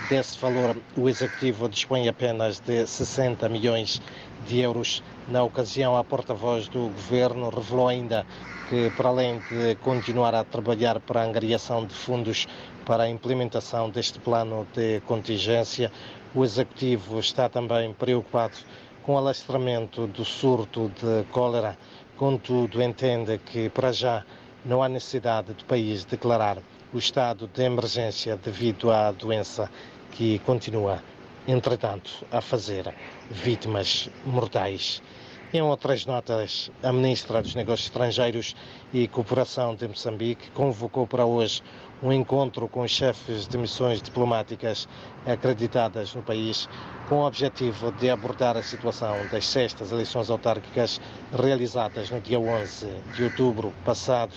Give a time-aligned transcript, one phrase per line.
[0.08, 4.00] Desse valor, o Executivo dispõe apenas de 60 milhões
[4.46, 5.02] de euros.
[5.28, 8.24] Na ocasião, a porta-voz do Governo revelou ainda
[8.68, 12.46] que, para além de continuar a trabalhar para a angariação de fundos
[12.86, 15.92] para a implementação deste plano de contingência,
[16.34, 18.56] o Executivo está também preocupado
[19.02, 21.76] com o alastramento do surto de cólera.
[22.16, 24.24] Contudo, entende que, para já,
[24.64, 26.58] não há necessidade do país declarar
[26.92, 29.70] o estado de emergência devido à doença
[30.12, 31.02] que continua,
[31.46, 32.94] entretanto, a fazer
[33.30, 35.02] vítimas mortais.
[35.50, 38.54] Em outras notas, a Ministra dos Negócios Estrangeiros
[38.92, 41.62] e Cooperação de Moçambique convocou para hoje
[42.02, 44.86] um encontro com os chefes de missões diplomáticas
[45.26, 46.68] acreditadas no país,
[47.08, 51.00] com o objetivo de abordar a situação das sextas eleições autárquicas
[51.32, 54.34] realizadas no dia 11 de outubro passado.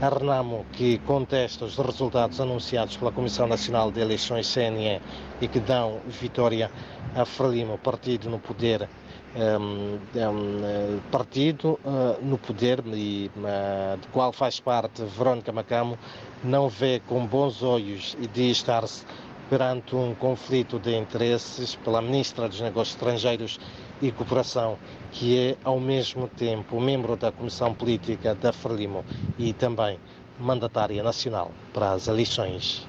[0.00, 5.00] A Renamo, que contesta os resultados anunciados pela Comissão Nacional de Eleições CNE
[5.40, 6.70] e que dão vitória
[7.14, 8.88] a Frelimo, partido no poder
[9.36, 15.98] um, um, partido uh, no poder e uh, do qual faz parte Verónica Macamo,
[16.42, 19.04] não vê com bons olhos e diz estar-se
[19.50, 23.60] perante um conflito de interesses pela Ministra dos Negócios Estrangeiros
[24.00, 24.78] e Cooperação,
[25.10, 29.04] que é ao mesmo tempo membro da Comissão Política da Frelimo
[29.38, 29.98] e também
[30.38, 32.86] mandatária nacional para as eleições.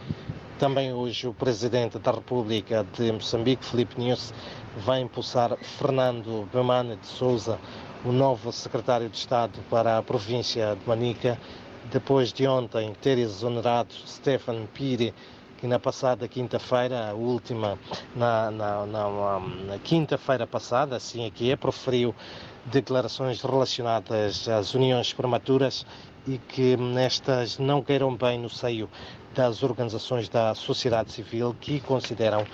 [0.59, 4.33] Também hoje o Presidente da República de Moçambique, Filipe Nunes,
[4.77, 7.59] vai impulsar Fernando Bemane de Souza,
[8.03, 11.39] o novo secretário de Estado para a província de Manica,
[11.91, 15.13] depois de ontem ter exonerado Stefan Pire,
[15.57, 17.79] que na passada quinta-feira, a última,
[18.15, 22.13] na, na, na, na quinta-feira passada, assim aqui é, proferiu
[22.71, 25.85] declarações relacionadas às uniões prematuras
[26.27, 28.89] e que nestas não queiram bem no seio
[29.33, 32.45] das organizações da sociedade civil que consideram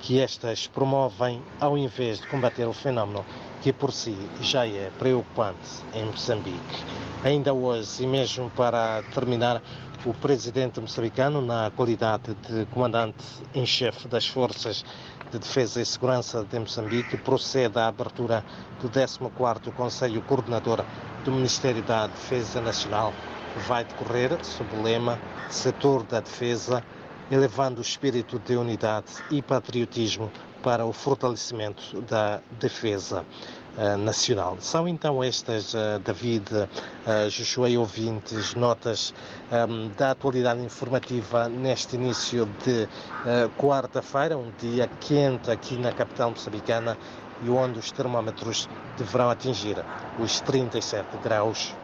[0.00, 3.24] que estas promovem ao invés de combater o fenómeno
[3.62, 6.84] que por si já é preocupante em Moçambique.
[7.22, 9.62] Ainda hoje, e mesmo para terminar,
[10.04, 14.84] o presidente moçambicano, na qualidade de comandante em chefe das forças
[15.32, 18.44] de defesa e segurança de Moçambique, procede à abertura
[18.82, 20.84] do 14º Conselho Coordenador
[21.24, 23.14] do Ministério da Defesa Nacional,
[23.66, 26.84] vai decorrer sob o lema Setor da Defesa,
[27.30, 30.30] elevando o espírito de unidade e patriotismo
[30.62, 33.24] para o fortalecimento da defesa
[33.98, 34.56] nacional.
[34.60, 39.14] São então estas, uh, David, uh, Joshua e ouvintes, notas
[39.50, 42.88] um, da atualidade informativa neste início de
[43.56, 46.96] quarta-feira, um dia quente aqui na capital moçambicana
[47.42, 49.76] e onde os termómetros deverão atingir
[50.18, 51.74] os 37 graus